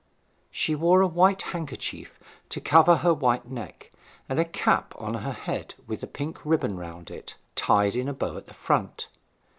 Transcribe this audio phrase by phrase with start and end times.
[0.49, 2.17] She wore a white handkerchief
[2.49, 3.91] to cover her white neck,
[4.27, 8.13] and a cap on her head with a pink ribbon round it, tied in a
[8.15, 9.09] bow at the front.